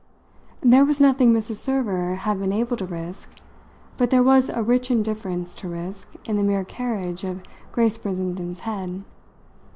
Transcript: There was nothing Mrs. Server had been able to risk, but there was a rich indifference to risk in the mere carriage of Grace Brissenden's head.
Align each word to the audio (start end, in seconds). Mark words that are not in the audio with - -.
There 0.61 0.83
was 0.83 0.99
nothing 0.99 1.31
Mrs. 1.31 1.57
Server 1.57 2.15
had 2.15 2.39
been 2.39 2.51
able 2.51 2.75
to 2.75 2.87
risk, 2.87 3.29
but 3.97 4.09
there 4.09 4.23
was 4.23 4.49
a 4.49 4.63
rich 4.63 4.89
indifference 4.89 5.53
to 5.53 5.67
risk 5.69 6.15
in 6.27 6.37
the 6.37 6.43
mere 6.43 6.63
carriage 6.65 7.23
of 7.23 7.43
Grace 7.71 7.99
Brissenden's 7.99 8.61
head. 8.61 9.03